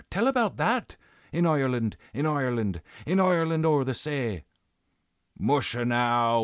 tell 0.09 0.25
about 0.27 0.57
that, 0.57 0.95
In 1.31 1.45
Ireland, 1.45 1.95
in 2.11 2.25
Ireland, 2.25 2.81
In 3.05 3.19
Ireland 3.19 3.67
o'er 3.67 3.83
the 3.83 3.93
say!" 3.93 4.45
"Musha 5.37 5.85
now! 5.85 6.39